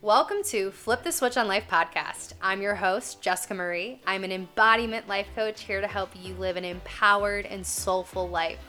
[0.00, 2.34] Welcome to Flip the Switch on Life podcast.
[2.40, 4.00] I'm your host, Jessica Marie.
[4.06, 8.60] I'm an embodiment life coach here to help you live an empowered and soulful life.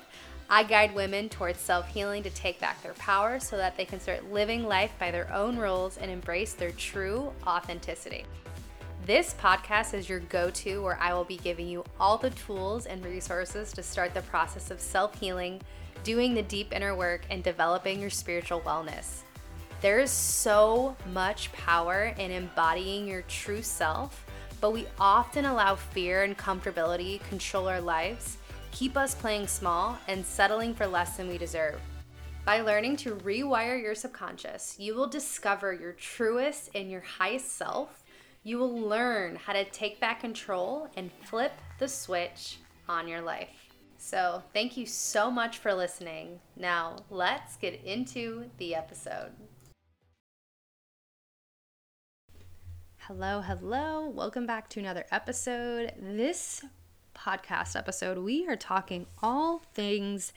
[0.50, 4.00] I guide women towards self healing to take back their power so that they can
[4.00, 8.26] start living life by their own rules and embrace their true authenticity.
[9.10, 12.86] This podcast is your go to where I will be giving you all the tools
[12.86, 15.64] and resources to start the process of self healing,
[16.04, 19.22] doing the deep inner work, and developing your spiritual wellness.
[19.82, 24.24] There is so much power in embodying your true self,
[24.62, 28.38] but we often allow fear and comfortability control our lives,
[28.70, 31.82] keep us playing small, and settling for less than we deserve.
[32.46, 37.99] By learning to rewire your subconscious, you will discover your truest and your highest self.
[38.42, 42.58] You will learn how to take back control and flip the switch
[42.88, 43.76] on your life.
[43.98, 46.40] So, thank you so much for listening.
[46.56, 49.32] Now, let's get into the episode.
[53.00, 54.08] Hello, hello.
[54.08, 55.92] Welcome back to another episode.
[56.00, 56.64] This
[57.14, 60.32] podcast episode, we are talking all things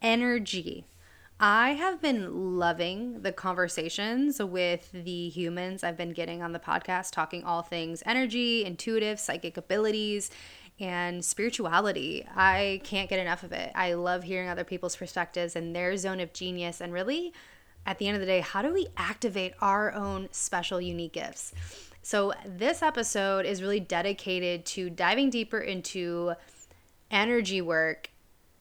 [0.00, 0.84] energy.
[1.40, 7.12] I have been loving the conversations with the humans I've been getting on the podcast,
[7.12, 10.32] talking all things energy, intuitive, psychic abilities,
[10.80, 12.26] and spirituality.
[12.34, 13.70] I can't get enough of it.
[13.76, 17.32] I love hearing other people's perspectives and their zone of genius, and really,
[17.86, 21.54] at the end of the day, how do we activate our own special, unique gifts?
[22.02, 26.34] So, this episode is really dedicated to diving deeper into
[27.12, 28.10] energy work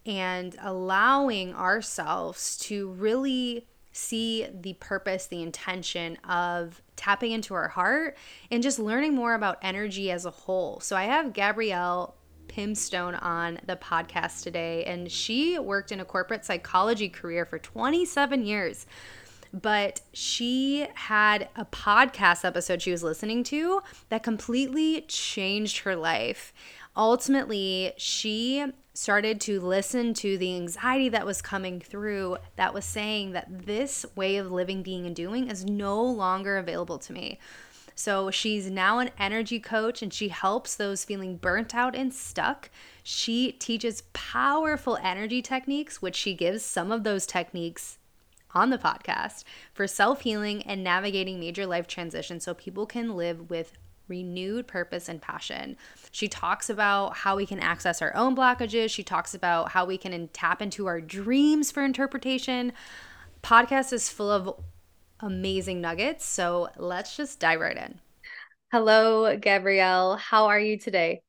[0.07, 8.17] and allowing ourselves to really see the purpose, the intention of tapping into our heart
[8.49, 10.79] and just learning more about energy as a whole.
[10.79, 12.15] So, I have Gabrielle
[12.47, 18.45] Pimstone on the podcast today, and she worked in a corporate psychology career for 27
[18.45, 18.85] years
[19.53, 26.53] but she had a podcast episode she was listening to that completely changed her life.
[26.95, 28.65] Ultimately, she
[28.97, 34.05] started to listen to the anxiety that was coming through that was saying that this
[34.15, 37.37] way of living, being, and doing is no longer available to me.
[37.93, 42.71] So she's now an energy coach and she helps those feeling burnt out and stuck.
[43.03, 47.99] She teaches powerful energy techniques, which she gives some of those techniques
[48.55, 49.43] on the podcast
[49.75, 55.09] for self healing and navigating major life transitions so people can live with renewed purpose
[55.09, 55.77] and passion.
[56.11, 58.89] She talks about how we can access our own blockages.
[58.89, 62.73] She talks about how we can tap into our dreams for interpretation.
[63.43, 64.55] Podcast is full of
[65.19, 67.99] amazing nuggets, so let's just dive right in.
[68.71, 70.17] Hello, Gabrielle.
[70.17, 71.21] How are you today?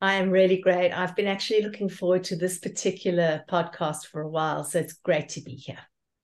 [0.00, 0.92] I am really great.
[0.92, 5.30] I've been actually looking forward to this particular podcast for a while, so it's great
[5.30, 5.78] to be here.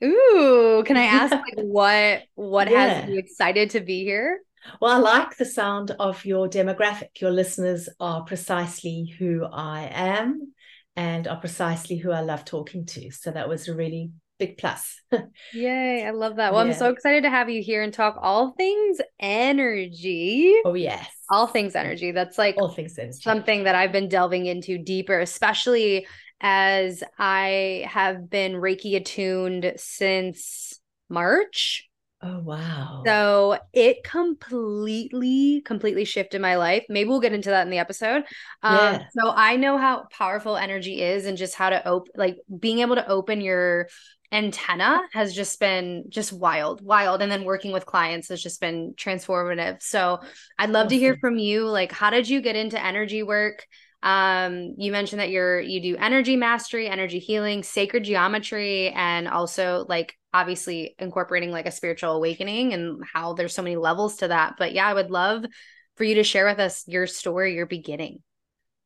[0.04, 3.00] Ooh, can I ask like what what yeah.
[3.00, 4.40] has you excited to be here?
[4.80, 7.20] Well, I like the sound of your demographic.
[7.20, 10.52] Your listeners are precisely who I am
[10.96, 13.10] and are precisely who I love talking to.
[13.10, 15.00] So that was a really big plus.
[15.52, 16.52] Yay, I love that.
[16.52, 16.72] Well, yeah.
[16.72, 20.54] I'm so excited to have you here and talk all things energy.
[20.64, 21.08] Oh, yes.
[21.30, 22.10] All things energy.
[22.10, 23.20] That's like all things energy.
[23.20, 26.06] something that I've been delving into deeper, especially
[26.40, 31.89] as I have been Reiki attuned since March.
[32.22, 33.02] Oh wow.
[33.06, 36.84] So it completely, completely shifted my life.
[36.88, 38.24] Maybe we'll get into that in the episode.
[38.62, 39.04] Um, yeah.
[39.18, 42.96] so I know how powerful energy is and just how to open like being able
[42.96, 43.88] to open your
[44.32, 47.22] antenna has just been just wild, wild.
[47.22, 49.82] And then working with clients has just been transformative.
[49.82, 50.20] So
[50.58, 50.98] I'd love awesome.
[50.98, 51.66] to hear from you.
[51.66, 53.66] Like, how did you get into energy work?
[54.02, 59.84] um you mentioned that you're you do energy mastery energy healing sacred geometry and also
[59.90, 64.54] like obviously incorporating like a spiritual awakening and how there's so many levels to that
[64.58, 65.44] but yeah i would love
[66.00, 68.22] for you to share with us your story your beginning.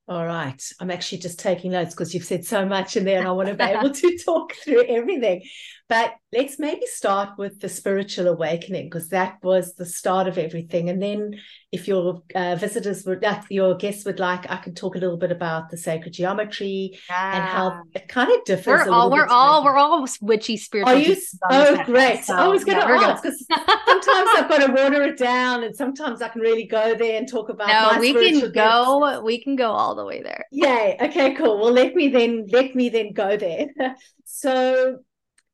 [0.08, 0.60] All right.
[0.80, 3.48] I'm actually just taking notes because you've said so much in there and i want
[3.48, 5.42] to be able to talk through everything
[5.86, 10.88] but let's maybe start with the spiritual awakening because that was the start of everything.
[10.88, 11.38] And then,
[11.72, 15.18] if your uh, visitors would, uh, your guests would like, I can talk a little
[15.18, 17.36] bit about the sacred geometry yeah.
[17.36, 18.86] and how it kind of differs.
[18.86, 20.94] We're all, we're all, we're all witchy spiritual.
[20.94, 21.16] Are you?
[21.50, 22.24] Oh, great!
[22.24, 23.44] So, I was going to yeah, ask because
[23.86, 27.28] sometimes I've got to water it down, and sometimes I can really go there and
[27.28, 27.68] talk about.
[27.68, 29.10] No, we can go.
[29.10, 29.22] Gifts.
[29.22, 30.46] We can go all the way there.
[30.50, 30.96] Yay!
[30.98, 31.60] Okay, cool.
[31.60, 33.66] Well, let me then let me then go there.
[34.24, 35.00] so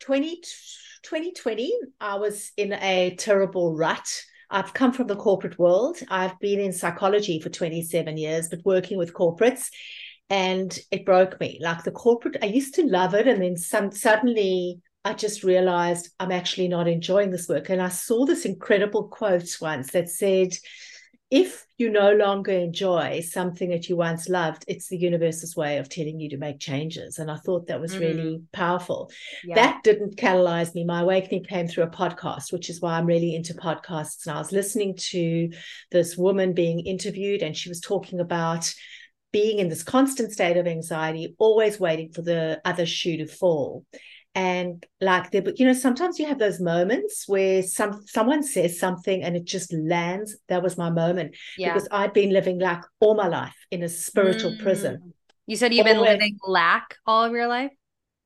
[0.00, 0.36] 20,
[1.02, 4.08] 2020, I was in a terrible rut.
[4.50, 5.98] I've come from the corporate world.
[6.08, 9.68] I've been in psychology for 27 years, but working with corporates.
[10.28, 11.58] and it broke me.
[11.60, 16.10] Like the corporate, I used to love it, and then some suddenly I just realized
[16.20, 17.68] I'm actually not enjoying this work.
[17.68, 20.54] And I saw this incredible quote once that said,
[21.30, 25.88] if you no longer enjoy something that you once loved, it's the universe's way of
[25.88, 27.18] telling you to make changes.
[27.18, 28.00] And I thought that was mm.
[28.00, 29.10] really powerful.
[29.44, 29.54] Yeah.
[29.54, 30.84] That didn't catalyze me.
[30.84, 34.26] My awakening came through a podcast, which is why I'm really into podcasts.
[34.26, 35.50] And I was listening to
[35.92, 38.72] this woman being interviewed, and she was talking about
[39.32, 43.84] being in this constant state of anxiety, always waiting for the other shoe to fall
[44.34, 49.22] and like the you know sometimes you have those moments where some someone says something
[49.22, 51.72] and it just lands that was my moment yeah.
[51.72, 54.62] because i'd been living like all my life in a spiritual mm.
[54.62, 55.12] prison
[55.46, 57.72] you said you've been living lack all of your life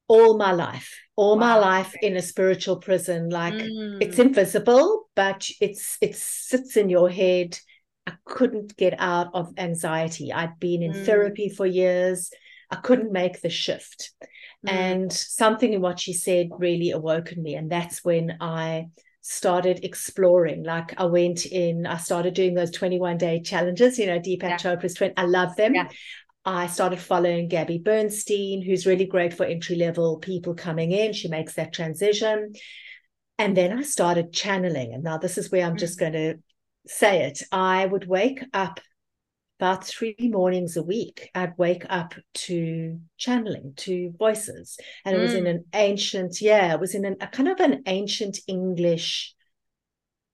[0.06, 1.40] all my life all wow.
[1.40, 3.96] my life in a spiritual prison like mm.
[4.02, 7.58] it's invisible but it's it sits in your head
[8.06, 11.06] i couldn't get out of anxiety i'd been in mm.
[11.06, 12.30] therapy for years
[12.70, 14.12] i couldn't make the shift
[14.66, 14.72] Mm.
[14.72, 17.54] And something in what she said really awoken me.
[17.54, 18.88] And that's when I
[19.20, 20.64] started exploring.
[20.64, 24.56] Like I went in, I started doing those 21 day challenges, you know, Deepak yeah.
[24.58, 25.14] Chopra's 20.
[25.16, 25.74] I love them.
[25.74, 25.88] Yeah.
[26.44, 31.14] I started following Gabby Bernstein, who's really great for entry level people coming in.
[31.14, 32.52] She makes that transition.
[33.38, 34.92] And then I started channeling.
[34.92, 35.80] And now this is where I'm mm.
[35.80, 36.34] just going to
[36.86, 37.42] say it.
[37.50, 38.80] I would wake up
[39.60, 44.78] about three mornings a week, I'd wake up to channeling, to voices.
[45.04, 45.22] And it mm.
[45.22, 45.50] was in mm.
[45.50, 49.34] an ancient, yeah, it was in an, a kind of an ancient English,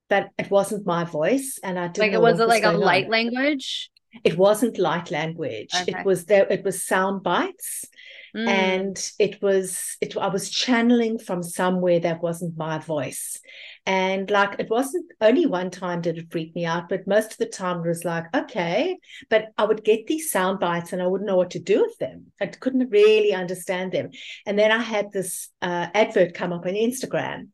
[0.09, 1.59] but it wasn't my voice.
[1.63, 3.11] And I didn't like it was it like a light on.
[3.11, 3.91] language?
[4.25, 5.71] It wasn't light language.
[5.75, 6.01] Okay.
[6.01, 7.87] It was there, it was sound bites.
[8.35, 8.49] Mm.
[8.49, 13.41] And it was it I was channeling from somewhere that wasn't my voice.
[13.87, 17.39] And like it wasn't only one time did it freak me out, but most of
[17.39, 18.99] the time it was like, okay.
[19.29, 21.97] But I would get these sound bites and I wouldn't know what to do with
[21.99, 22.27] them.
[22.41, 24.11] I couldn't really understand them.
[24.47, 27.49] And then I had this uh, advert come up on Instagram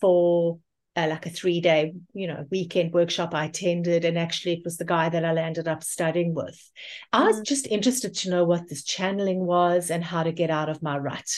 [0.00, 0.58] for
[0.94, 4.04] uh, like a three day, you know, weekend workshop I attended.
[4.04, 6.58] And actually, it was the guy that I landed up studying with.
[7.12, 7.44] I was mm.
[7.44, 10.98] just interested to know what this channeling was and how to get out of my
[10.98, 11.28] rut.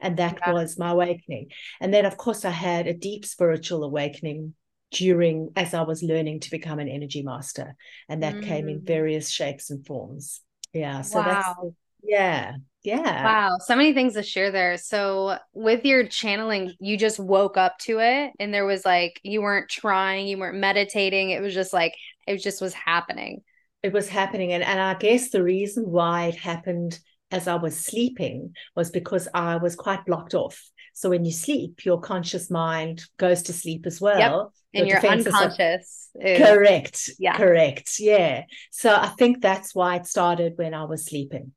[0.00, 0.52] And that yeah.
[0.52, 1.50] was my awakening.
[1.80, 4.54] And then, of course, I had a deep spiritual awakening
[4.92, 7.76] during as I was learning to become an energy master.
[8.08, 8.44] And that mm.
[8.44, 8.86] came in mm.
[8.86, 10.40] various shapes and forms.
[10.72, 11.02] Yeah.
[11.02, 11.24] So wow.
[11.24, 13.24] that's, yeah yeah.
[13.24, 14.76] Wow so many things to share there.
[14.76, 19.40] So with your channeling you just woke up to it and there was like you
[19.40, 21.94] weren't trying you weren't meditating it was just like
[22.26, 23.42] it just was happening.
[23.82, 26.98] It was happening and, and i guess the reason why it happened
[27.30, 30.60] as i was sleeping was because i was quite blocked off.
[30.94, 34.52] So when you sleep your conscious mind goes to sleep as well.
[34.74, 34.82] yep.
[34.82, 37.36] and your unconscious is, correct yeah.
[37.36, 38.44] correct yeah.
[38.72, 41.52] So i think that's why it started when i was sleeping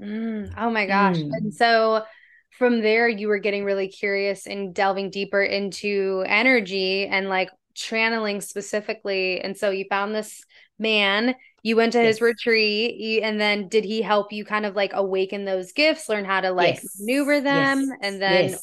[0.00, 1.18] Mm, oh my gosh.
[1.18, 1.30] Mm.
[1.32, 2.04] And so
[2.50, 8.40] from there, you were getting really curious and delving deeper into energy and like channeling
[8.40, 9.40] specifically.
[9.40, 10.42] And so you found this
[10.78, 12.14] man, you went to yes.
[12.14, 16.24] his retreat, and then did he help you kind of like awaken those gifts, learn
[16.24, 16.96] how to like yes.
[16.98, 17.80] maneuver them?
[17.80, 17.98] Yes.
[18.02, 18.54] And then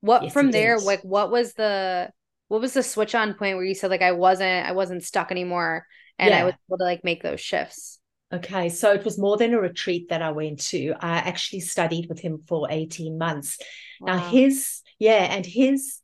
[0.00, 2.10] what from there, like what was the
[2.48, 5.30] what was the switch on point where you said like I wasn't I wasn't stuck
[5.30, 5.86] anymore
[6.18, 6.40] and yeah.
[6.40, 7.95] I was able to like make those shifts?
[8.32, 10.94] Okay, so it was more than a retreat that I went to.
[10.98, 13.58] I actually studied with him for 18 months.
[14.00, 14.16] Wow.
[14.16, 16.00] Now, his, yeah, and his,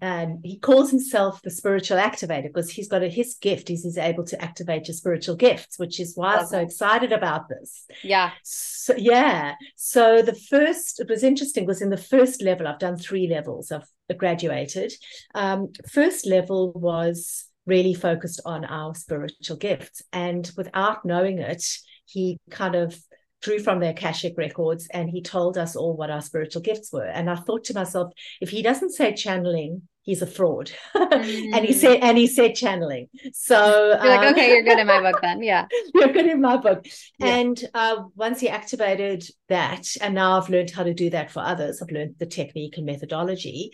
[0.00, 3.98] um, he calls himself the spiritual activator because he's got a, his gift is he's
[3.98, 7.86] able to activate your spiritual gifts, which is why I'm so excited about this.
[8.04, 8.30] Yeah.
[8.44, 9.54] So, yeah.
[9.74, 13.72] So the first, it was interesting, was in the first level, I've done three levels,
[13.72, 14.92] I've graduated.
[15.34, 20.02] Um, first level was really focused on our spiritual gifts.
[20.12, 21.64] And without knowing it,
[22.06, 22.98] he kind of
[23.40, 27.06] drew from the Akashic records and he told us all what our spiritual gifts were.
[27.06, 30.72] And I thought to myself, if he doesn't say channeling, he's a fraud.
[30.96, 31.12] Mm.
[31.54, 31.78] and he mm.
[31.78, 33.08] said, and he said channeling.
[33.32, 35.42] So you're like, um, okay, you're good in my book then.
[35.42, 35.66] Yeah.
[35.94, 36.86] you're good in my book.
[37.18, 37.36] Yeah.
[37.36, 41.40] And uh, once he activated that, and now I've learned how to do that for
[41.40, 43.70] others, I've learned the technique and methodology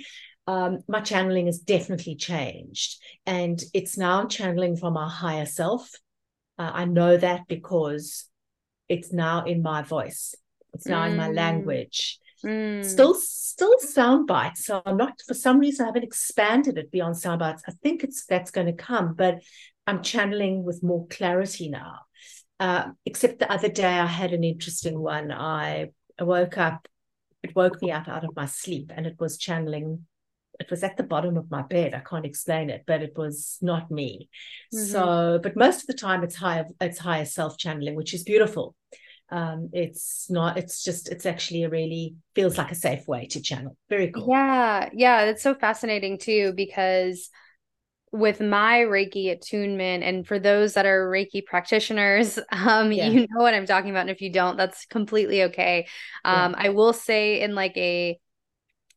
[0.46, 3.00] um, my channeling has definitely changed.
[3.26, 5.90] And it's now channeling from our higher self.
[6.58, 8.28] Uh, I know that because
[8.88, 10.34] it's now in my voice,
[10.72, 11.10] it's now mm.
[11.10, 11.36] in my mm.
[11.36, 12.18] language.
[12.44, 12.84] Mm.
[12.84, 14.66] Still, still sound bites.
[14.66, 17.62] So I'm not, for some reason, I haven't expanded it beyond sound bites.
[17.66, 19.42] I think it's that's going to come, but
[19.86, 22.00] I'm channeling with more clarity now.
[22.60, 25.32] Uh, except the other day, I had an interesting one.
[25.32, 26.86] I woke up,
[27.42, 30.06] it woke me up out of my sleep, and it was channeling
[30.61, 31.94] it was at the bottom of my bed.
[31.94, 34.28] I can't explain it, but it was not me.
[34.75, 34.84] Mm-hmm.
[34.84, 38.75] So, but most of the time it's higher, it's higher self channeling, which is beautiful.
[39.30, 43.40] um, it's not it's just it's actually a really feels like a safe way to
[43.40, 47.30] channel very cool yeah yeah that's so fascinating too because
[48.12, 53.08] with my reiki attunement and for those that are reiki practitioners um yeah.
[53.08, 55.87] you know what i'm talking about and if you don't that's completely okay
[56.25, 56.66] um yeah.
[56.66, 58.18] i will say in like a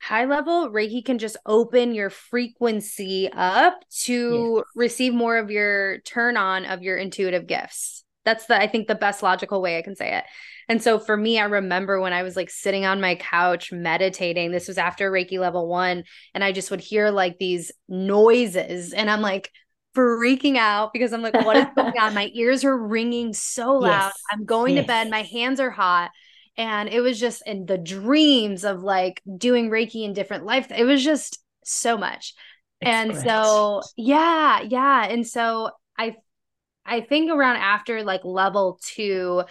[0.02, 4.66] high level reiki can just open your frequency up to yes.
[4.76, 8.96] receive more of your turn on of your intuitive gifts that's the i think the
[8.96, 10.24] best logical way i can say it
[10.70, 14.52] and so for me i remember when i was like sitting on my couch meditating
[14.52, 19.10] this was after reiki level 1 and i just would hear like these noises and
[19.10, 19.52] i'm like
[19.96, 24.08] freaking out because i'm like what is going on my ears are ringing so loud
[24.08, 24.22] yes.
[24.32, 24.84] i'm going yes.
[24.84, 26.12] to bed my hands are hot
[26.58, 30.84] and it was just in the dreams of like doing reiki in different life it
[30.84, 32.34] was just so much
[32.82, 33.24] it's and great.
[33.24, 36.16] so yeah yeah and so i
[36.86, 39.44] i think around after like level 2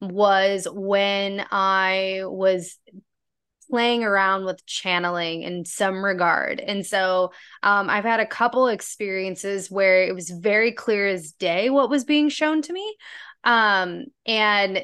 [0.00, 2.78] was when i was
[3.70, 6.60] playing around with channeling in some regard.
[6.60, 11.70] And so um, I've had a couple experiences where it was very clear as day
[11.70, 12.96] what was being shown to me.
[13.44, 14.82] Um, and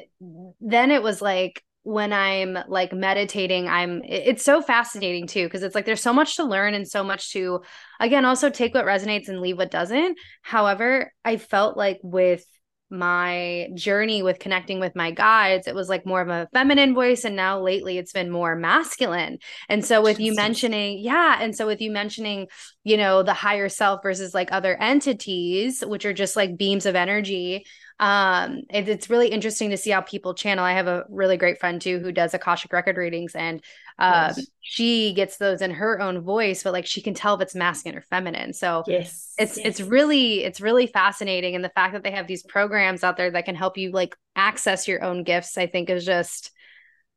[0.61, 5.75] then it was like when I'm like meditating, I'm it's so fascinating too because it's
[5.75, 7.61] like there's so much to learn and so much to
[7.99, 10.17] again also take what resonates and leave what doesn't.
[10.41, 12.43] However, I felt like with
[12.89, 17.25] my journey with connecting with my guides, it was like more of a feminine voice.
[17.25, 19.39] And now lately it's been more masculine.
[19.69, 21.37] And so with you mentioning, yeah.
[21.39, 22.47] And so with you mentioning,
[22.83, 26.95] you know, the higher self versus like other entities, which are just like beams of
[26.95, 27.65] energy,
[27.99, 30.65] um it, it's really interesting to see how people channel.
[30.65, 33.61] I have a really great friend too who does akashic record readings and
[33.97, 34.47] um yes.
[34.59, 37.97] she gets those in her own voice but like she can tell if it's masculine
[37.97, 38.51] or feminine.
[38.51, 39.33] So yes.
[39.37, 39.65] it's yes.
[39.65, 41.55] it's really it's really fascinating.
[41.55, 44.15] And the fact that they have these programs out there that can help you like
[44.35, 46.51] access your own gifts i think is just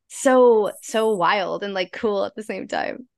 [0.06, 3.08] so so wild and like cool at the same time.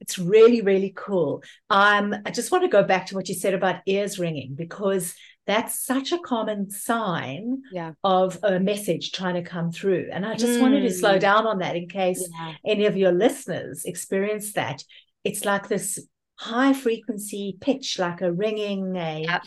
[0.00, 1.44] It's really really cool.
[1.70, 5.14] Um i just want to go back to what you said about ears ringing because
[5.46, 7.92] that's such a common sign yeah.
[8.02, 10.08] of a message trying to come through.
[10.12, 10.62] And I just mm.
[10.62, 11.20] wanted to slow mm.
[11.20, 12.54] down on that in case yeah.
[12.64, 14.82] any of your listeners experience that.
[15.22, 15.98] It's like this
[16.36, 19.42] high frequency pitch, like a ringing, a yep.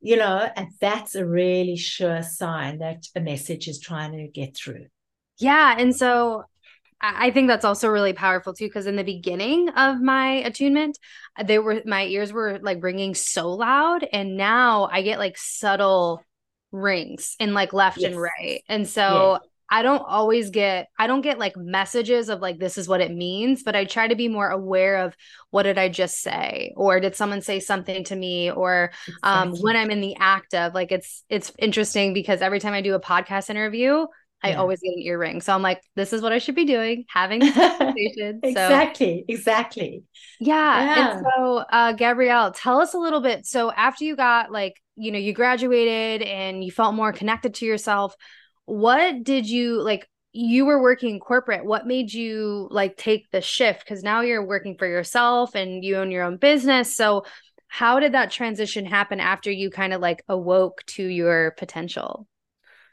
[0.00, 4.56] you know, and that's a really sure sign that a message is trying to get
[4.56, 4.86] through.
[5.38, 5.74] Yeah.
[5.78, 6.44] And so
[7.02, 10.98] I think that's also really powerful too, because in the beginning of my attunement,
[11.44, 16.24] they were my ears were like ringing so loud, and now I get like subtle
[16.70, 18.12] rings in like left yes.
[18.12, 19.40] and right, and so.
[19.74, 23.10] I don't always get I don't get like messages of like this is what it
[23.10, 25.16] means, but I try to be more aware of
[25.48, 28.92] what did I just say or did someone say something to me or
[29.22, 29.58] um, exactly.
[29.58, 32.82] um when I'm in the act of like it's it's interesting because every time I
[32.82, 34.04] do a podcast interview,
[34.42, 34.56] I yeah.
[34.56, 35.40] always get an earring.
[35.40, 38.40] So I'm like, this is what I should be doing, having this conversation.
[38.42, 40.02] exactly, so, exactly.
[40.40, 40.54] Yeah.
[40.96, 41.16] yeah.
[41.16, 43.46] And so uh Gabrielle, tell us a little bit.
[43.46, 47.66] So after you got like, you know, you graduated and you felt more connected to
[47.66, 48.14] yourself,
[48.64, 53.80] what did you like you were working corporate what made you like take the shift
[53.80, 57.24] because now you're working for yourself and you own your own business so
[57.68, 62.26] how did that transition happen after you kind of like awoke to your potential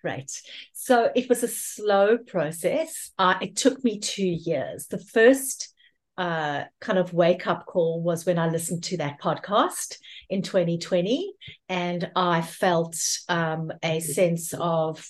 [0.03, 0.31] Right.
[0.73, 3.11] So it was a slow process.
[3.17, 4.87] Uh, it took me two years.
[4.87, 5.73] The first
[6.17, 9.97] uh, kind of wake up call was when I listened to that podcast
[10.29, 11.33] in 2020,
[11.69, 12.97] and I felt
[13.29, 15.05] um, a sense of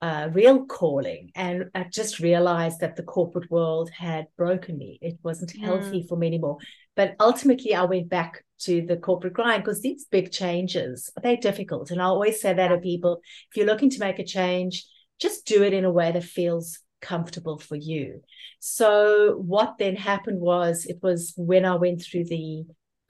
[0.00, 1.30] uh, real calling.
[1.34, 4.98] And I just realized that the corporate world had broken me.
[5.02, 6.08] It wasn't healthy mm.
[6.08, 6.58] for me anymore.
[6.94, 11.90] But ultimately, I went back to the corporate grind because these big changes they're difficult.
[11.90, 14.84] And i always say that to people if you're looking to make a change
[15.20, 18.22] just do it in a way that feels comfortable for you.
[18.60, 22.64] So what then happened was it was when i went through the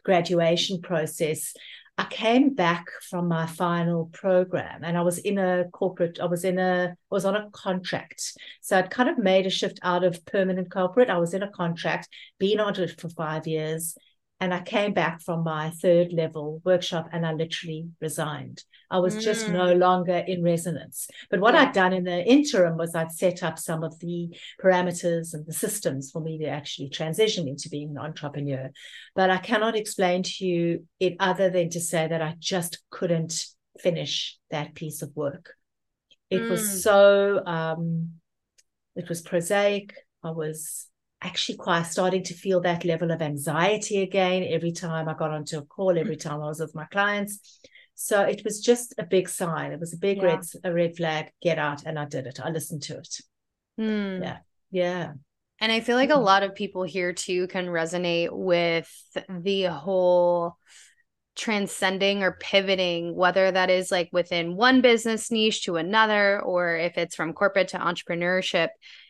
[0.04, 1.52] graduation process
[1.98, 6.44] i came back from my final program and i was in a corporate i was
[6.44, 8.22] in a I was on a contract.
[8.60, 11.10] So i'd kind of made a shift out of permanent corporate.
[11.10, 13.96] I was in a contract been on it for five years
[14.40, 18.62] and I came back from my third level workshop and I literally resigned.
[18.88, 19.20] I was mm.
[19.20, 21.08] just no longer in resonance.
[21.28, 21.62] But what yeah.
[21.62, 24.28] I'd done in the interim was I'd set up some of the
[24.62, 28.70] parameters and the systems for me to actually transition into being an entrepreneur.
[29.16, 33.44] But I cannot explain to you it other than to say that I just couldn't
[33.80, 35.54] finish that piece of work.
[36.30, 36.50] It mm.
[36.50, 38.12] was so, um,
[38.94, 39.94] it was prosaic.
[40.22, 40.86] I was
[41.22, 45.58] actually quite starting to feel that level of anxiety again every time I got onto
[45.58, 47.60] a call, every time I was with my clients.
[47.94, 49.72] So it was just a big sign.
[49.72, 50.24] It was a big Yeah.
[50.24, 51.32] red a red flag.
[51.42, 52.38] Get out, and I did it.
[52.42, 53.20] I listened to it.
[53.76, 54.22] Hmm.
[54.22, 54.38] Yeah,
[54.70, 55.14] yeah,
[55.60, 56.24] And I feel like a Mhm.
[56.24, 58.88] lot of people here too can resonate with
[59.28, 60.56] the whole
[61.34, 66.96] transcending or pivoting, whether that is like within one business niche to another, or if
[66.98, 68.68] it's from corporate to entrepreneurship.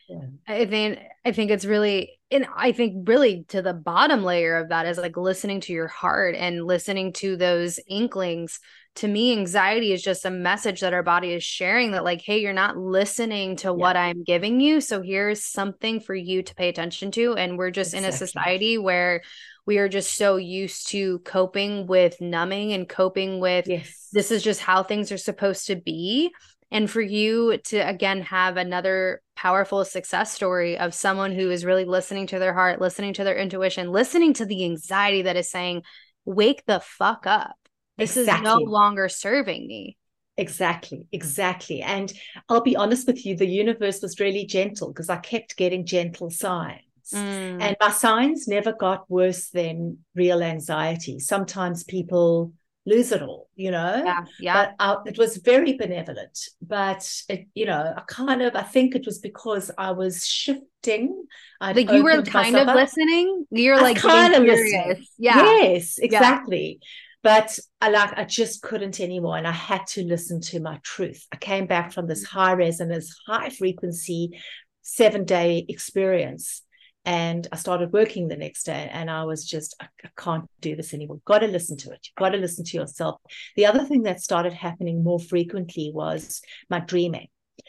[0.09, 0.21] Yeah.
[0.47, 4.69] I think I think it's really and I think really to the bottom layer of
[4.69, 8.59] that is like listening to your heart and listening to those inklings.
[8.95, 12.39] To me, anxiety is just a message that our body is sharing that, like, hey,
[12.39, 14.81] you're not listening to what I'm giving you.
[14.81, 17.35] So here's something for you to pay attention to.
[17.35, 19.21] And we're just in a society where
[19.65, 24.09] we are just so used to coping with numbing and coping with yes.
[24.11, 26.31] this is just how things are supposed to be.
[26.71, 31.85] And for you to again have another powerful success story of someone who is really
[31.85, 35.83] listening to their heart, listening to their intuition, listening to the anxiety that is saying,
[36.25, 37.55] wake the fuck up.
[37.97, 39.97] This is no longer serving me.
[40.37, 41.81] Exactly, exactly.
[41.81, 42.13] And
[42.47, 46.29] I'll be honest with you, the universe was really gentle because I kept getting gentle
[46.29, 46.79] signs.
[47.13, 51.19] Mm, And my signs never got worse than real anxiety.
[51.19, 52.53] Sometimes people
[52.89, 54.01] lose it all, you know?
[54.03, 54.53] yeah, yeah.
[54.53, 56.37] But I, it was very benevolent.
[56.61, 61.25] But, it, you know, I kind of, I think it was because I was shifting.
[61.61, 62.75] I'd like you were kind of up.
[62.75, 63.45] listening.
[63.51, 64.87] You're I like kind of curious.
[64.87, 65.05] listening.
[65.17, 65.43] Yeah.
[65.43, 66.79] Yes, exactly.
[67.21, 69.37] But I like I just couldn't anymore.
[69.37, 71.25] And I had to listen to my truth.
[71.33, 72.29] I came back from this mm.
[72.29, 74.39] high resonance, high frequency,
[74.81, 76.61] seven day experience.
[77.05, 80.75] And I started working the next day, and I was just, I, I can't do
[80.75, 81.15] this anymore.
[81.17, 81.99] You've got to listen to it.
[82.05, 83.21] You've got to listen to yourself.
[83.55, 87.27] The other thing that started happening more frequently was my dreaming.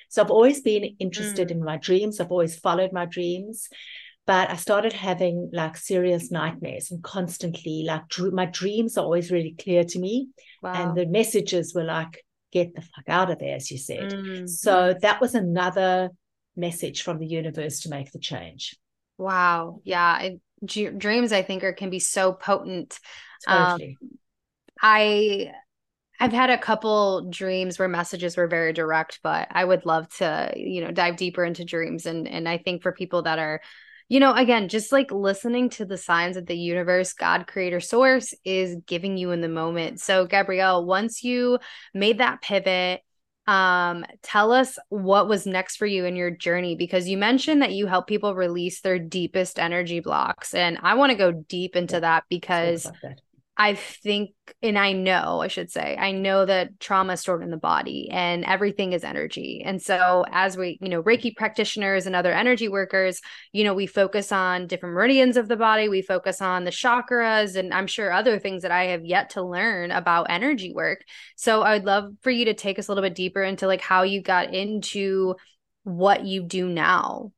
[0.08, 2.20] So I've always been interested in my dreams.
[2.20, 3.68] I've always followed my dreams
[4.26, 9.30] but I started having like serious nightmares and constantly like dr- my dreams are always
[9.32, 10.28] really clear to me
[10.62, 10.74] Wow.
[10.74, 12.22] and the messages were like
[12.52, 16.10] get the fuck out of there as you said Mm, so that was another
[16.54, 18.76] message from the universe to make the change
[19.20, 19.80] wow.
[19.84, 20.02] Yeah.
[20.02, 22.98] I, dreams, I think, are can be so potent.
[23.46, 23.80] Um,
[24.82, 25.52] I
[26.18, 30.52] I've had a couple dreams where messages were very direct, but I would love to,
[30.54, 33.60] you know, dive deeper into dreams and and I think for people that are
[34.10, 38.34] you know, again, just like listening to the signs that the universe, God, creator, source
[38.44, 40.00] is giving you in the moment.
[40.00, 41.60] So, Gabrielle, once you
[41.94, 43.02] made that pivot,
[43.50, 47.72] um, tell us what was next for you in your journey because you mentioned that
[47.72, 50.54] you help people release their deepest energy blocks.
[50.54, 52.00] And I want to go deep into Yeah.
[52.00, 53.20] that because that.
[53.60, 54.30] I think,
[54.62, 58.08] and I know, I should say, I know that trauma is stored in the body
[58.10, 59.62] and everything is energy.
[59.62, 63.20] And so, as we, you know, Reiki practitioners and other energy workers,
[63.52, 67.54] you know, we focus on different meridians of the body, we focus on the chakras,
[67.54, 71.02] and I'm sure other things that I have yet to learn about energy work.
[71.36, 73.82] So, I would love for you to take us a little bit deeper into like
[73.82, 75.34] how you got into
[75.84, 77.32] what you do now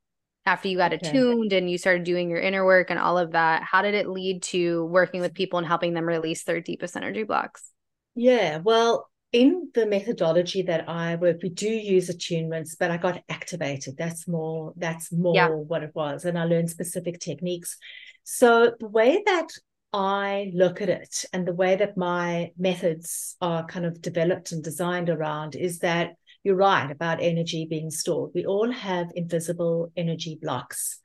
[0.45, 0.93] after you got Okay.
[0.93, 4.09] attuned and you started doing your inner work and all of that how did it
[4.09, 7.71] lead to working with people and helping them release their deepest energy blocks
[8.15, 13.23] Yeah, well, in the methodology that I work, we do use attunements, but I got
[13.27, 13.97] activated.
[13.97, 15.49] That's more, that's more Yeah.
[15.63, 16.25] what it was.
[16.25, 17.77] And I learned specific techniques.
[18.23, 19.47] So the way that
[19.91, 24.63] I look at it and the way that my methods are kind of developed and
[24.63, 28.31] designed around is that you're right about energy being stored.
[28.35, 30.99] We all have invisible energy blocks.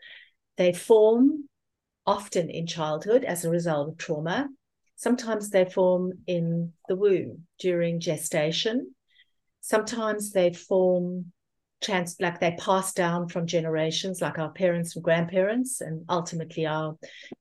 [0.56, 1.48] They form
[2.06, 4.48] often in childhood as a result of trauma.
[4.96, 8.94] Sometimes they form in the womb during gestation.
[9.60, 11.32] Sometimes they form
[11.80, 16.96] trans like they pass down from generations, like our parents and grandparents, and ultimately our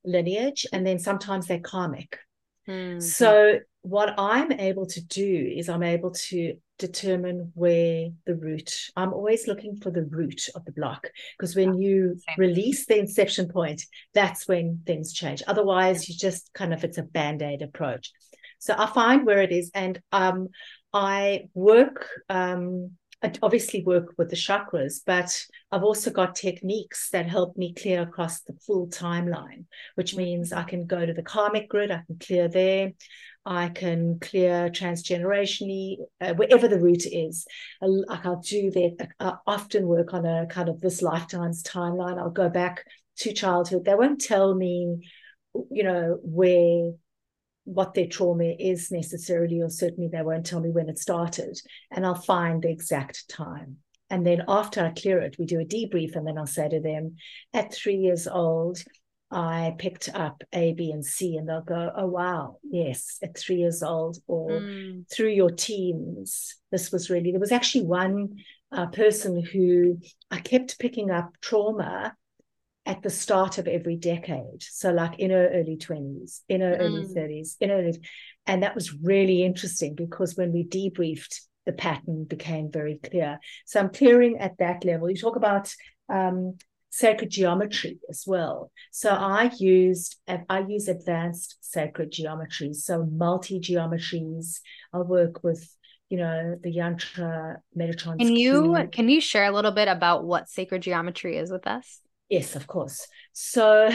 [0.06, 0.68] lineage.
[0.72, 2.20] And then sometimes they're karmic.
[2.68, 3.02] Mhm.
[3.02, 8.72] So what I'm able to do is I'm able to determine where the root.
[8.96, 12.36] I'm always looking for the root of the block because when you same.
[12.38, 15.44] release the inception point, that's when things change.
[15.48, 18.12] Otherwise, you just kind of it's a band-aid approach.
[18.60, 20.50] So I find where it is, and um,
[20.94, 22.08] I work.
[22.30, 22.92] Um,
[23.24, 25.36] I obviously work with the chakras, but
[25.72, 30.62] I've also got techniques that help me clear across the full timeline, which means I
[30.62, 32.92] can go to the karmic grid, I can clear there,
[33.48, 37.48] I can clear transgenerationally, uh, wherever the root is.
[37.82, 39.08] Uh, Like I'll do that.
[39.22, 42.20] I often work on a kind of this lifetime's timeline.
[42.20, 42.84] I'll go back
[43.20, 43.86] to childhood.
[43.86, 45.10] They won't tell me,
[45.72, 46.92] you know, where
[47.64, 51.58] what their trauma is necessarily, or certainly they won't tell me when it started.
[51.92, 53.78] And I'll find the exact time.
[54.10, 56.80] And then after I clear it, we do a debrief, and then I'll say to
[56.80, 57.16] them,
[57.54, 58.82] at three years old,
[59.30, 63.58] I picked up A, B, and C, and they'll go, oh, wow, yes, at three
[63.58, 65.04] years old, or mm.
[65.12, 66.56] through your teens.
[66.72, 68.38] This was really, there was actually one
[68.72, 70.00] uh, person who
[70.32, 72.16] I kept picking up trauma
[72.86, 74.64] at the start of every decade.
[74.64, 76.80] So, like in her early 20s, in her mm.
[76.80, 78.00] early 30s, in her early,
[78.46, 83.40] and that was really interesting because when we debriefed, the pattern became very clear.
[83.66, 85.10] So, I'm clearing at that level.
[85.10, 85.74] You talk about
[86.08, 86.58] um,
[86.90, 88.72] sacred geometry as well.
[88.92, 94.60] So I used I use advanced sacred geometries, so multi geometries.
[94.94, 95.76] I work with
[96.10, 98.20] you know the yantra Metatron.
[98.20, 102.02] Can you can you share a little bit about what sacred geometry is with us?
[102.30, 103.08] Yes, of course.
[103.34, 103.90] So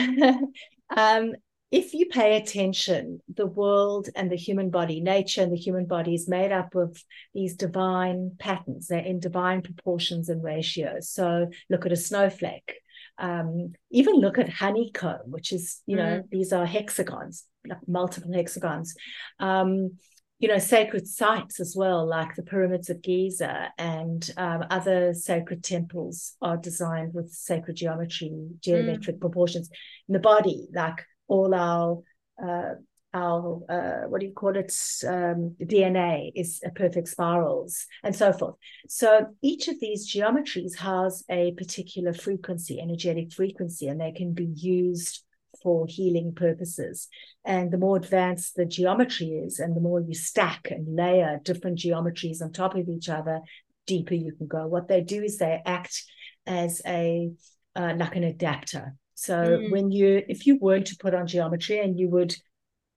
[0.97, 1.33] um,
[1.73, 6.13] if you pay attention, the world and the human body, nature and the human body
[6.13, 7.01] is made up of
[7.33, 8.87] these divine patterns.
[8.87, 11.09] They're in divine proportions and ratios.
[11.09, 12.75] So look at a snowflake
[13.17, 16.29] um, even look at honeycomb, which is, you know, mm.
[16.29, 18.95] these are hexagons, like multiple hexagons.
[19.39, 19.97] Um,
[20.39, 25.63] you know, sacred sites as well, like the pyramids of Giza and um, other sacred
[25.63, 29.21] temples are designed with sacred geometry, geometric mm.
[29.21, 29.69] proportions
[30.09, 32.03] in the body, like all our
[32.43, 32.75] uh,
[33.15, 34.73] our uh, what do you call it
[35.07, 38.55] um, DNA is a perfect spirals and so forth.
[38.87, 44.49] So each of these geometries has a particular frequency, energetic frequency, and they can be
[44.55, 45.23] used
[45.61, 47.07] for healing purposes.
[47.45, 51.77] And the more advanced the geometry is, and the more you stack and layer different
[51.77, 53.41] geometries on top of each other,
[53.85, 54.65] deeper you can go.
[54.67, 56.03] What they do is they act
[56.47, 57.31] as a
[57.75, 58.95] uh, like an adapter.
[59.23, 59.71] So mm.
[59.71, 62.35] when you, if you were to put on geometry and you would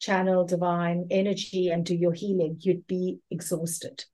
[0.00, 4.04] channel divine energy and do your healing, you'd be exhausted.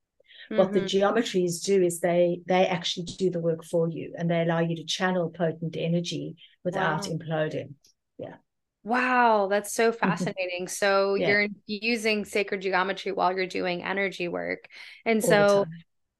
[0.51, 0.57] Mm-hmm.
[0.57, 0.95] What the mm-hmm.
[0.95, 4.75] geometries do is they they actually do the work for you and they allow you
[4.75, 7.15] to channel potent energy without wow.
[7.15, 7.73] imploding.
[8.19, 8.35] Yeah.
[8.83, 10.67] Wow, that's so fascinating.
[10.67, 11.29] so yeah.
[11.29, 14.67] you're using sacred geometry while you're doing energy work.
[15.03, 15.65] And All so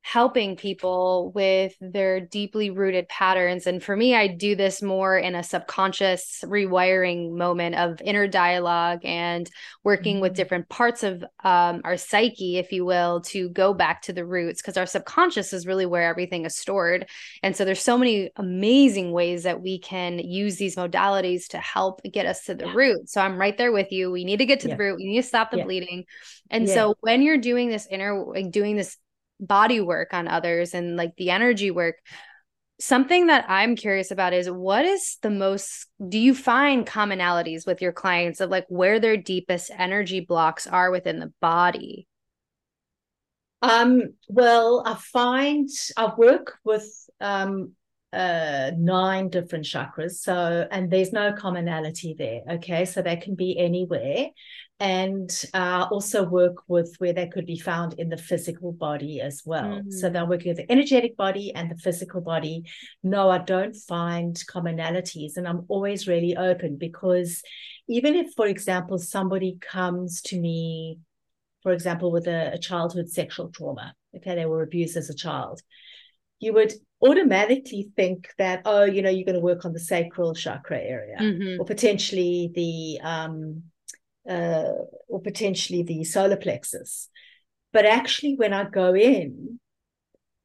[0.05, 3.65] helping people with their deeply rooted patterns.
[3.65, 8.99] And for me, I do this more in a subconscious rewiring moment of inner dialogue
[9.05, 9.49] and
[9.85, 10.23] working mm-hmm.
[10.23, 14.25] with different parts of um, our psyche, if you will, to go back to the
[14.25, 17.07] roots, because our subconscious is really where everything is stored.
[17.41, 22.01] And so there's so many amazing ways that we can use these modalities to help
[22.03, 22.73] get us to the yeah.
[22.75, 23.09] root.
[23.09, 24.11] So I'm right there with you.
[24.11, 24.75] We need to get to yeah.
[24.75, 24.97] the root.
[24.97, 25.63] We need to stop the yeah.
[25.63, 26.03] bleeding.
[26.49, 28.97] And so when you're doing this inner, like doing this
[29.47, 31.95] body work on others and like the energy work
[32.79, 37.81] something that i'm curious about is what is the most do you find commonalities with
[37.81, 42.07] your clients of like where their deepest energy blocks are within the body
[43.61, 47.73] um well i find i work with um
[48.13, 50.11] uh, nine different chakras.
[50.11, 52.41] So, and there's no commonality there.
[52.57, 52.85] Okay.
[52.85, 54.27] So they can be anywhere
[54.79, 59.41] and uh, also work with where they could be found in the physical body as
[59.45, 59.63] well.
[59.63, 59.91] Mm-hmm.
[59.91, 62.63] So they're working with the energetic body and the physical body.
[63.01, 65.37] No, I don't find commonalities.
[65.37, 67.41] And I'm always really open because
[67.87, 70.99] even if, for example, somebody comes to me,
[71.61, 75.61] for example, with a, a childhood sexual trauma, okay, they were abused as a child
[76.39, 80.33] you would automatically think that oh you know you're going to work on the sacral
[80.33, 81.61] chakra area mm-hmm.
[81.61, 83.63] or potentially the um
[84.29, 84.71] uh,
[85.07, 87.09] or potentially the solar plexus
[87.71, 89.59] but actually when i go in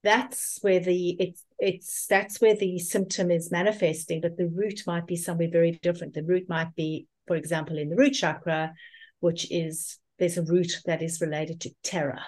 [0.03, 5.07] that's where the it's it's that's where the symptom is manifesting but the root might
[5.07, 8.73] be somewhere very different the root might be for example in the root chakra
[9.21, 12.21] which is there's a root that is related to terror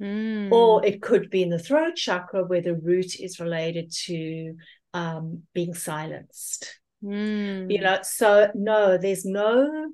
[0.00, 0.52] Mm.
[0.52, 4.54] Or it could be in the throat chakra where the root is related to
[4.94, 6.78] um, being silenced.
[7.02, 7.70] Mm.
[7.70, 9.90] You know, so no, there's no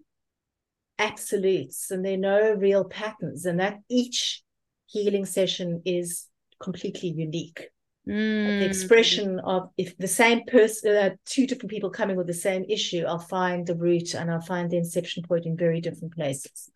[0.99, 4.43] absolutes and there are no real patterns, and that each
[4.87, 6.29] healing session is
[6.61, 7.69] completely unique.
[8.09, 8.61] Mm.
[8.61, 12.65] The expression of if the same person, uh, two different people coming with the same
[12.69, 16.71] issue, I'll find the root and I'll find the inception point in very different places.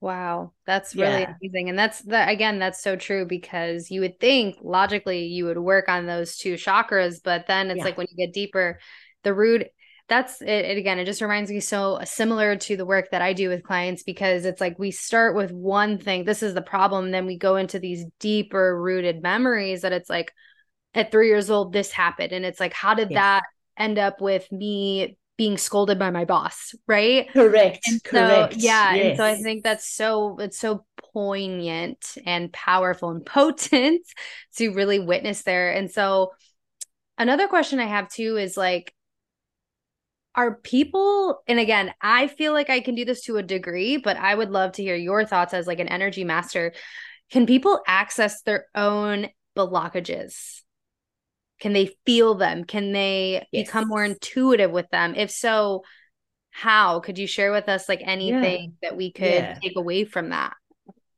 [0.00, 1.34] Wow, that's really yeah.
[1.40, 1.70] amazing.
[1.70, 5.88] And that's that again, that's so true because you would think logically you would work
[5.88, 7.84] on those two chakras, but then it's yeah.
[7.84, 8.80] like when you get deeper,
[9.22, 9.68] the root
[10.08, 13.22] that's it, it, again it just reminds me so uh, similar to the work that
[13.22, 16.62] i do with clients because it's like we start with one thing this is the
[16.62, 20.32] problem then we go into these deeper rooted memories that it's like
[20.94, 23.18] at three years old this happened and it's like how did yes.
[23.18, 23.42] that
[23.76, 27.28] end up with me being scolded by my boss, right?
[27.32, 27.88] Correct.
[27.88, 28.54] And correct.
[28.54, 28.94] So, yeah.
[28.94, 29.06] Yes.
[29.06, 34.02] And so I think that's so it's so poignant and powerful and potent
[34.56, 35.72] to really witness there.
[35.72, 36.32] And so
[37.18, 38.94] another question I have too is like
[40.34, 44.16] are people and again i feel like i can do this to a degree but
[44.16, 46.72] i would love to hear your thoughts as like an energy master
[47.30, 50.62] can people access their own blockages
[51.60, 53.66] can they feel them can they yes.
[53.66, 55.82] become more intuitive with them if so
[56.50, 58.88] how could you share with us like anything yeah.
[58.88, 59.58] that we could yeah.
[59.62, 60.54] take away from that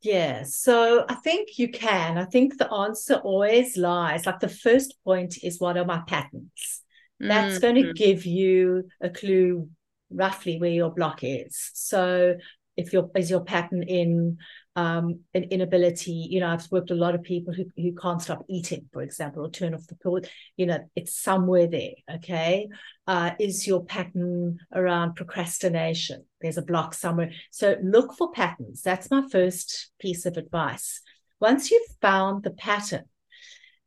[0.02, 2.16] yeah, so I think you can.
[2.16, 4.24] I think the answer always lies.
[4.24, 6.84] Like the first point is what are my patterns?
[7.18, 7.62] That's mm-hmm.
[7.62, 9.68] going to give you a clue
[10.10, 11.70] roughly where your block is.
[11.74, 12.36] So
[12.76, 14.38] if your is your pattern in
[14.76, 18.44] um, an inability, you know, I've worked a lot of people who, who can't stop
[18.48, 20.20] eating, for example, or turn off the pill,
[20.58, 21.94] you know, it's somewhere there.
[22.16, 22.68] Okay.
[23.06, 26.26] Uh, is your pattern around procrastination?
[26.42, 27.32] There's a block somewhere.
[27.50, 28.82] So look for patterns.
[28.82, 31.00] That's my first piece of advice.
[31.40, 33.04] Once you've found the pattern,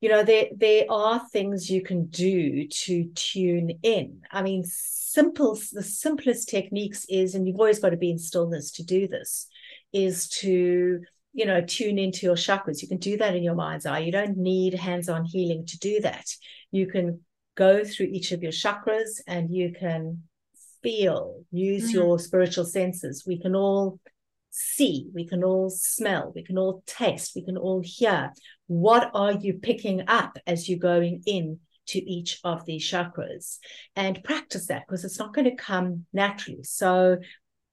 [0.01, 4.21] you know, there, there are things you can do to tune in.
[4.31, 8.71] I mean, simple, the simplest techniques is, and you've always got to be in stillness
[8.71, 9.47] to do this
[9.91, 11.01] is to
[11.33, 14.11] you know tune into your chakras you can do that in your mind's eye you
[14.11, 16.25] don't need hands-on healing to do that
[16.71, 17.19] you can
[17.55, 20.23] go through each of your chakras and you can
[20.81, 21.93] feel use mm.
[21.93, 23.99] your spiritual senses we can all
[24.51, 28.31] see we can all smell we can all taste we can all hear
[28.69, 33.57] what are you picking up as you're going in to each of these chakras
[33.95, 37.17] and practice that because it's not going to come naturally so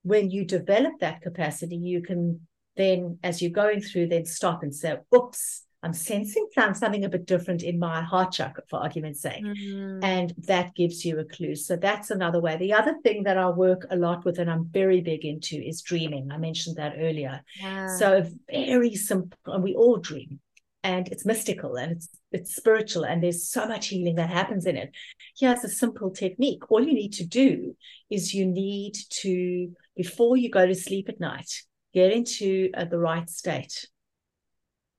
[0.07, 4.73] when you develop that capacity, you can then, as you're going through, then stop and
[4.73, 9.45] say, oops, I'm sensing something a bit different in my heart chakra, for argument's sake.
[9.45, 10.05] Mm-hmm.
[10.05, 11.57] And that gives you a clue.
[11.57, 12.57] So that's another way.
[12.57, 15.83] The other thing that I work a lot with and I'm very big into is
[15.83, 16.31] dreaming.
[16.31, 17.43] I mentioned that earlier.
[17.61, 17.89] Yeah.
[17.97, 20.39] So very simple, and we all dream
[20.83, 24.77] and it's mystical and it's it's spiritual and there's so much healing that happens in
[24.77, 24.91] it.
[25.39, 26.71] Here's a simple technique.
[26.71, 27.77] All you need to do
[28.11, 31.51] is you need to before you go to sleep at night,
[31.95, 33.87] get into uh, the right state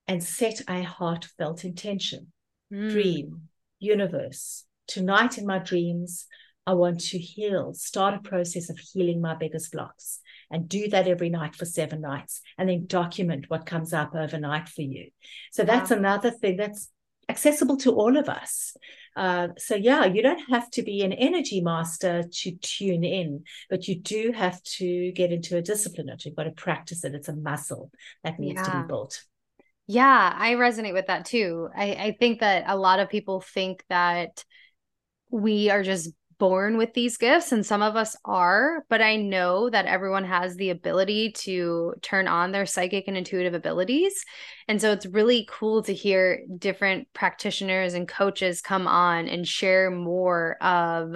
[0.07, 2.31] and set a heartfelt intention.
[2.73, 2.91] Mm.
[2.91, 3.41] Dream,
[3.79, 4.65] universe.
[4.87, 6.25] Tonight in my dreams,
[6.65, 11.07] I want to heal, start a process of healing my biggest blocks and do that
[11.07, 15.09] every night for seven nights and then document what comes up overnight for you.
[15.51, 15.97] So that's wow.
[15.97, 16.89] another thing that's
[17.29, 18.75] accessible to all of us.
[19.15, 23.87] Uh, so yeah, you don't have to be an energy master to tune in, but
[23.87, 26.09] you do have to get into a discipline.
[26.19, 27.15] You've got to practice it.
[27.15, 27.91] It's a muscle
[28.23, 28.71] that needs yeah.
[28.71, 29.23] to be built.
[29.87, 31.69] Yeah, I resonate with that too.
[31.75, 34.43] I, I think that a lot of people think that
[35.31, 39.69] we are just born with these gifts and some of us are but i know
[39.69, 44.23] that everyone has the ability to turn on their psychic and intuitive abilities.
[44.67, 49.89] And so it's really cool to hear different practitioners and coaches come on and share
[49.89, 51.15] more of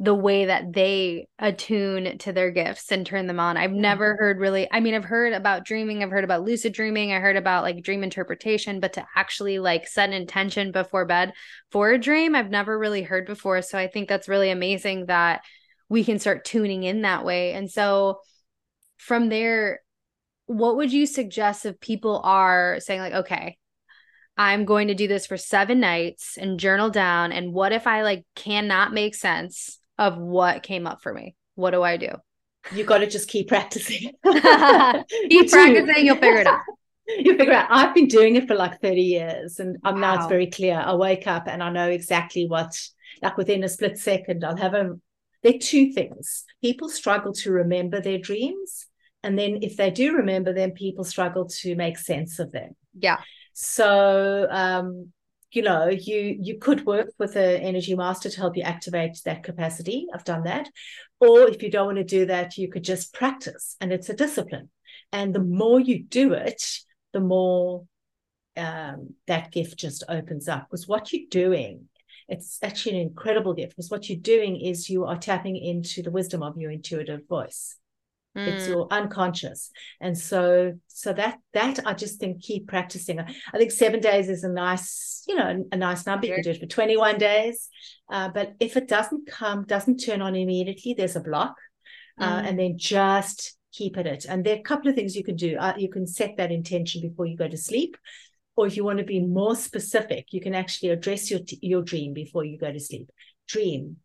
[0.00, 3.56] the way that they attune to their gifts and turn them on.
[3.56, 7.12] I've never heard really, I mean, I've heard about dreaming, I've heard about lucid dreaming,
[7.12, 11.32] I heard about like dream interpretation, but to actually like set an intention before bed
[11.72, 13.60] for a dream, I've never really heard before.
[13.62, 15.42] So I think that's really amazing that
[15.88, 17.54] we can start tuning in that way.
[17.54, 18.20] And so
[18.98, 19.80] from there,
[20.46, 23.56] what would you suggest if people are saying, like, okay,
[24.36, 27.32] I'm going to do this for seven nights and journal down.
[27.32, 31.34] And what if I like cannot make sense of what came up for me.
[31.54, 32.10] What do I do?
[32.72, 34.12] You got to just keep practicing.
[34.24, 36.60] keep practicing, you'll figure it out.
[37.08, 37.68] you figure it out.
[37.70, 39.92] I've been doing it for like 30 years, and wow.
[39.92, 40.78] now it's very clear.
[40.78, 42.78] I wake up and I know exactly what,
[43.22, 44.98] like within a split second, I'll have a.
[45.42, 46.44] There are two things.
[46.62, 48.86] People struggle to remember their dreams.
[49.22, 52.76] And then if they do remember them, people struggle to make sense of them.
[52.98, 53.18] Yeah.
[53.52, 55.12] So um,
[55.52, 59.42] you know you you could work with an energy master to help you activate that
[59.42, 60.06] capacity.
[60.12, 60.68] I've done that.
[61.20, 64.14] Or if you don't want to do that you could just practice and it's a
[64.14, 64.70] discipline.
[65.12, 66.62] And the more you do it
[67.12, 67.86] the more
[68.56, 71.88] um, that gift just opens up because what you're doing
[72.28, 76.10] it's actually an incredible gift because what you're doing is you are tapping into the
[76.10, 77.76] wisdom of your intuitive voice
[78.38, 78.46] mm.
[78.46, 79.70] it's your unconscious.
[80.00, 83.20] And so so that that i just think keep practicing.
[83.20, 86.26] I think seven days is a nice you know a nice number.
[86.26, 87.68] You can do it for 21 days.
[88.10, 91.54] Uh, but if it doesn't come doesn't turn on immediately there's a block.
[92.20, 92.48] Uh, mm.
[92.48, 94.24] and then just keep at it.
[94.24, 95.56] And there are a couple of things you can do.
[95.56, 97.96] Uh, you can set that intention before you go to sleep.
[98.56, 102.12] Or if you want to be more specific you can actually address your your dream
[102.12, 103.08] before you go to sleep.
[103.46, 103.98] Dream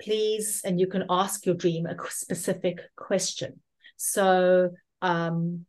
[0.00, 3.60] please, and you can ask your dream a specific question.
[3.96, 4.70] So,
[5.02, 5.66] um,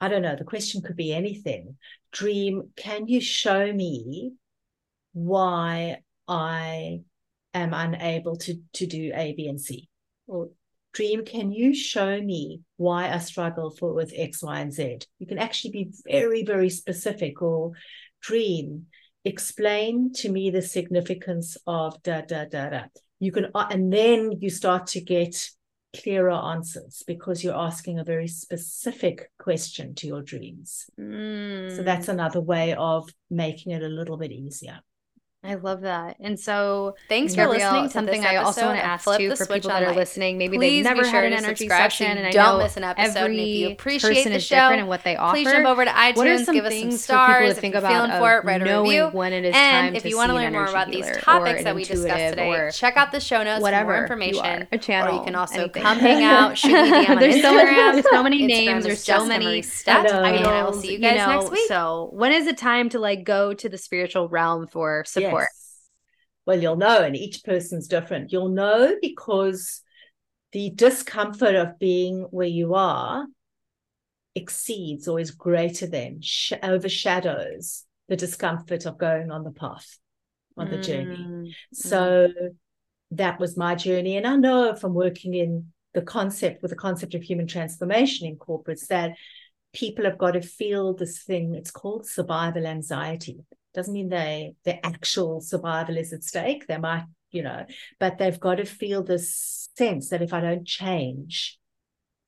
[0.00, 1.76] I don't know, the question could be anything.
[2.12, 4.32] Dream, can you show me
[5.12, 7.00] why I
[7.54, 9.88] am unable to to do A, B, and C.
[10.26, 10.50] Or
[10.92, 15.00] dream, can you show me why I struggle for with X, Y, and Z?
[15.18, 17.42] You can actually be very, very specific.
[17.42, 17.72] Or
[18.20, 18.86] dream,
[19.24, 22.82] explain to me the significance of da da da da.
[23.20, 25.48] You can, uh, and then you start to get
[25.96, 30.86] clearer answers because you're asking a very specific question to your dreams.
[30.98, 31.76] Mm.
[31.76, 34.80] So that's another way of making it a little bit easier.
[35.42, 36.16] I love that.
[36.20, 39.46] And so thanks for Gabrielle, listening to something I also want to ask too for
[39.46, 40.36] people that are listening.
[40.36, 43.18] Maybe they've never sure had an energy session and I don't miss an episode.
[43.18, 45.36] Every and if you appreciate the show, and what they offer.
[45.36, 47.30] Please jump over to iTunes, what are some give us some stars.
[47.30, 49.08] For people to think if you're feeling about for it, write a review.
[49.12, 51.74] When it is and time if you want to learn more about these topics that
[51.74, 54.68] we discussed today, check out the show notes for more information.
[54.72, 57.92] A channel, or you can also come hang out, shoot me DM on Instagram.
[57.94, 58.84] There's so many names.
[58.84, 60.12] There's so many steps.
[60.12, 61.66] I will see you guys next week.
[61.66, 65.29] So when is it time to like go to the spiritual realm for support?
[66.46, 68.32] Well, you'll know, and each person's different.
[68.32, 69.82] You'll know because
[70.52, 73.26] the discomfort of being where you are
[74.34, 79.98] exceeds or is greater than, sh- overshadows the discomfort of going on the path,
[80.56, 81.56] on the mm, journey.
[81.72, 82.56] So mm.
[83.12, 84.16] that was my journey.
[84.16, 88.36] And I know from working in the concept with the concept of human transformation in
[88.36, 89.12] corporates that
[89.72, 91.54] people have got to feel this thing.
[91.54, 96.66] It's called survival anxiety doesn't mean they their actual survival is at stake.
[96.66, 97.66] They might, you know,
[97.98, 101.58] but they've got to feel this sense that if I don't change,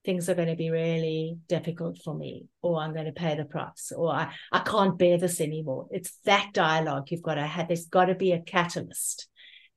[0.05, 3.45] things are going to be really difficult for me, or I'm going to pay the
[3.45, 5.87] price, or I, I can't bear this anymore.
[5.91, 7.69] It's that dialogue you've got to have.
[7.69, 9.29] There's got to be a catalyst.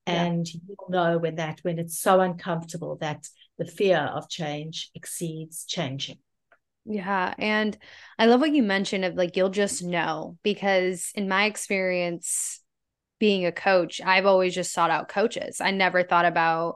[0.08, 0.60] And yeah.
[0.68, 6.20] you'll know when that when it's so uncomfortable that the fear of change exceeds changing.
[6.86, 7.34] Yeah.
[7.40, 7.78] And
[8.20, 12.62] I love what you mentioned of like, you'll just know because in my experience,
[13.20, 15.62] being a coach, I've always just sought out coaches.
[15.62, 16.76] I never thought about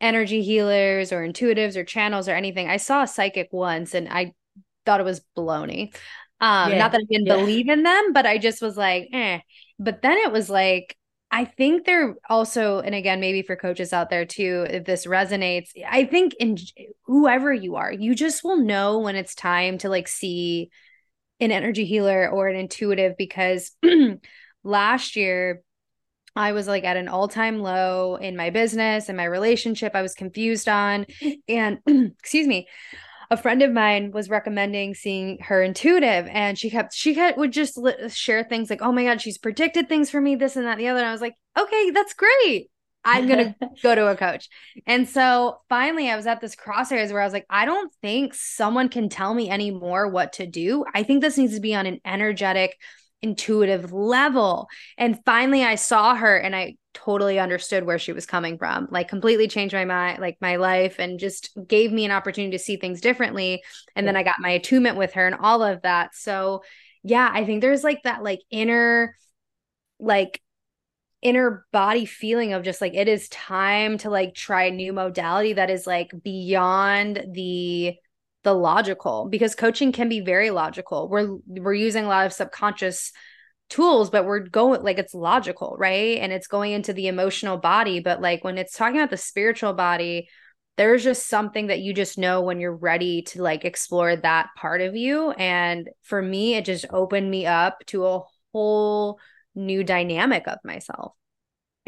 [0.00, 2.68] energy healers or intuitives or channels or anything.
[2.68, 4.34] I saw a psychic once and I
[4.84, 5.94] thought it was baloney.
[6.40, 6.78] Um, yeah.
[6.78, 7.36] not that I didn't yeah.
[7.36, 9.40] believe in them, but I just was like, eh.
[9.78, 10.96] But then it was like,
[11.30, 15.70] I think they're also, and again, maybe for coaches out there too, if this resonates,
[15.86, 16.56] I think in
[17.04, 20.70] whoever you are, you just will know when it's time to like see
[21.40, 23.72] an energy healer or an intuitive because
[24.64, 25.62] last year
[26.36, 29.92] I was like at an all time low in my business and my relationship.
[29.94, 31.06] I was confused on,
[31.48, 31.78] and
[32.20, 32.68] excuse me,
[33.30, 37.52] a friend of mine was recommending seeing her intuitive and she kept she kept, would
[37.52, 40.66] just li- share things like oh my god she's predicted things for me this and
[40.66, 42.70] that and the other and i was like okay that's great.
[43.08, 44.48] I'm gonna go to a coach.
[44.86, 48.34] And so finally i was at this crosshairs where i was like i don't think
[48.34, 50.84] someone can tell me anymore what to do.
[50.94, 52.76] I think this needs to be on an energetic
[53.22, 54.68] intuitive level.
[54.98, 59.08] And finally i saw her and i totally understood where she was coming from like
[59.08, 62.76] completely changed my mind like my life and just gave me an opportunity to see
[62.76, 63.62] things differently.
[63.94, 66.14] And then i got my attunement with her and all of that.
[66.14, 66.62] So
[67.02, 69.16] yeah i think there's like that like inner
[70.00, 70.40] like
[71.22, 75.54] inner body feeling of just like it is time to like try a new modality
[75.54, 77.94] that is like beyond the
[78.42, 81.08] the logical because coaching can be very logical.
[81.08, 83.12] We're we're using a lot of subconscious
[83.68, 86.18] tools but we're going like it's logical right?
[86.18, 89.72] And it's going into the emotional body but like when it's talking about the spiritual
[89.72, 90.28] body
[90.76, 94.82] there's just something that you just know when you're ready to like explore that part
[94.82, 95.30] of you.
[95.30, 98.20] And for me it just opened me up to a
[98.52, 99.18] whole
[99.54, 101.14] new dynamic of myself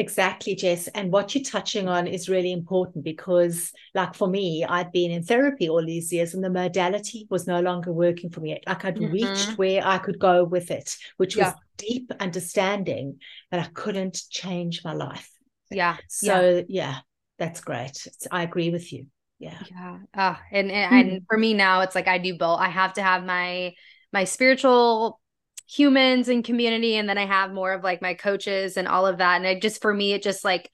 [0.00, 0.86] Exactly, Jess.
[0.88, 5.24] And what you're touching on is really important because, like for me, I'd been in
[5.24, 8.60] therapy all these years and the modality was no longer working for me.
[8.64, 9.12] Like I'd mm-hmm.
[9.12, 11.54] reached where I could go with it, which was yeah.
[11.76, 13.18] deep understanding,
[13.50, 15.28] but I couldn't change my life.
[15.68, 15.96] Yeah.
[16.08, 16.98] So, yeah, yeah
[17.38, 18.06] that's great.
[18.30, 19.06] I agree with you.
[19.40, 19.58] Yeah.
[19.68, 19.98] Yeah.
[20.14, 21.14] Uh, and, and, mm-hmm.
[21.14, 22.60] and for me now, it's like I do both.
[22.60, 23.74] I have to have my
[24.12, 25.20] my spiritual
[25.68, 29.18] humans and community and then I have more of like my coaches and all of
[29.18, 29.36] that.
[29.36, 30.70] And i just for me it just like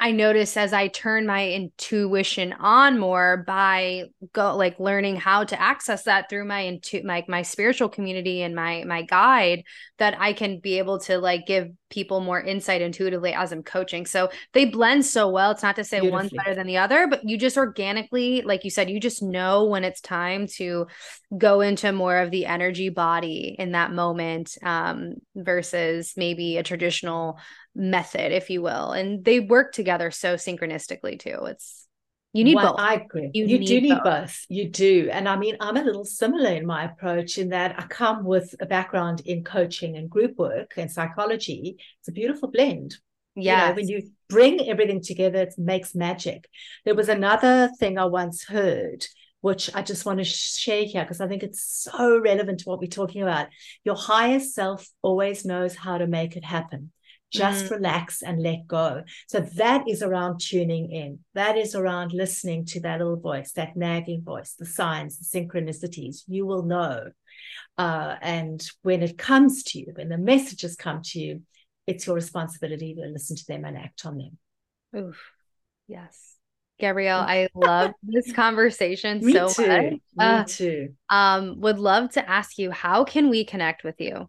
[0.00, 5.60] I notice as I turn my intuition on more by go like learning how to
[5.60, 9.62] access that through my into my my spiritual community and my my guide
[9.98, 14.04] that I can be able to like give people more insight intuitively as I'm coaching.
[14.04, 15.52] So they blend so well.
[15.52, 18.70] It's not to say one's better than the other, but you just organically, like you
[18.70, 20.88] said, you just know when it's time to
[21.38, 27.38] go into more of the energy body in that moment um, versus maybe a traditional
[27.74, 28.92] method, if you will.
[28.92, 31.38] And they work together so synchronistically too.
[31.46, 31.86] It's
[32.34, 32.80] you need well, both.
[32.80, 33.30] I agree.
[33.32, 34.02] You, you need do need both.
[34.02, 34.46] both.
[34.48, 35.08] You do.
[35.12, 38.54] And I mean, I'm a little similar in my approach in that I come with
[38.60, 41.76] a background in coaching and group work and psychology.
[42.00, 42.96] It's a beautiful blend.
[43.36, 43.62] Yeah.
[43.62, 46.48] You know, when you bring everything together, it makes magic.
[46.84, 49.06] There was another thing I once heard,
[49.40, 52.80] which I just want to share here because I think it's so relevant to what
[52.80, 53.46] we're talking about.
[53.84, 56.90] Your higher self always knows how to make it happen.
[57.32, 57.74] Just mm-hmm.
[57.74, 59.02] relax and let go.
[59.28, 61.18] So that is around tuning in.
[61.34, 66.22] That is around listening to that little voice, that nagging voice, the signs, the synchronicities.
[66.28, 67.10] You will know.
[67.76, 71.42] Uh, and when it comes to you, when the messages come to you,
[71.86, 74.38] it's your responsibility to listen to them and act on them.
[74.96, 75.20] Oof.
[75.88, 76.34] Yes.
[76.78, 79.66] Gabrielle, I love this conversation Me so too.
[79.66, 79.92] much.
[79.92, 80.94] Me uh, too.
[81.08, 84.28] Um, would love to ask you, how can we connect with you?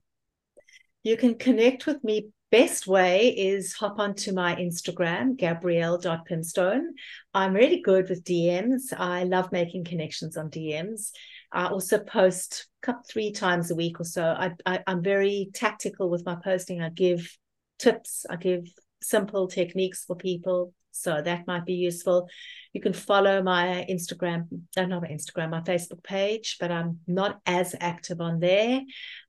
[1.04, 2.30] You can connect with me.
[2.56, 6.94] Best way is hop onto my Instagram, gabrielle.pimstone.
[7.34, 8.94] I'm really good with DMs.
[8.98, 11.12] I love making connections on DMs.
[11.52, 12.70] I also post
[13.10, 14.24] three times a week or so.
[14.24, 16.82] I, I, I'm very tactical with my posting.
[16.82, 17.30] I give
[17.78, 18.70] tips, I give
[19.02, 20.74] simple techniques for people.
[20.96, 22.28] So that might be useful.
[22.74, 27.40] You can follow my Instagram, uh, not my Instagram, my Facebook page, but I'm not
[27.46, 28.82] as active on there.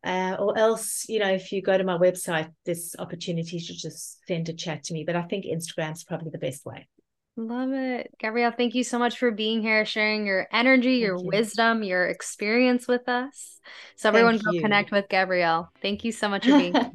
[0.05, 4.27] Uh, or else, you know, if you go to my website, there's opportunity to just
[4.27, 5.05] send a chat to me.
[5.05, 6.87] But I think Instagram's probably the best way.
[7.39, 8.15] Love it.
[8.19, 11.27] Gabrielle, thank you so much for being here, sharing your energy, your you.
[11.27, 13.61] wisdom, your experience with us.
[13.97, 14.63] So everyone thank go you.
[14.63, 15.71] connect with Gabrielle.
[15.83, 16.93] Thank you so much for being here.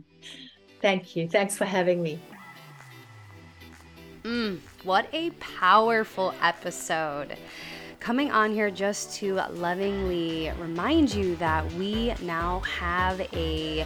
[0.81, 1.29] Thank you.
[1.29, 2.19] Thanks for having me.
[4.23, 7.35] Mm, what a powerful episode.
[7.99, 13.85] Coming on here just to lovingly remind you that we now have a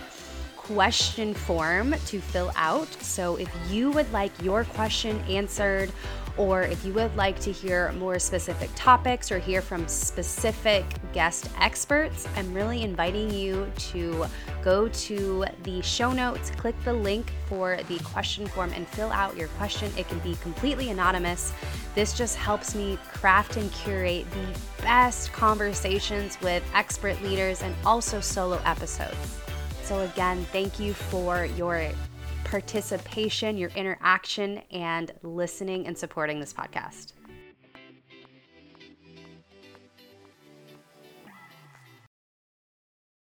[0.58, 2.92] question form to fill out.
[3.02, 5.92] So if you would like your question answered,
[6.38, 11.50] or if you would like to hear more specific topics or hear from specific guest
[11.60, 14.26] experts, I'm really inviting you to
[14.62, 19.38] go to the show notes, click the link for the question form, and fill out
[19.38, 19.92] your question.
[19.98, 21.54] It can be completely anonymous.
[21.94, 28.20] This just helps me craft and curate the best conversations with expert leaders and also
[28.20, 29.40] solo episodes.
[29.84, 31.92] So, again, thank you for your
[32.46, 37.14] participation, your interaction, and listening and supporting this podcast.